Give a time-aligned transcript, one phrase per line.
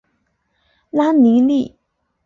[0.89, 1.75] 拉尼利。